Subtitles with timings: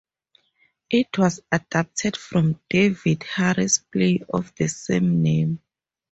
[0.89, 5.61] It was adapted from David Hare's play of the same name.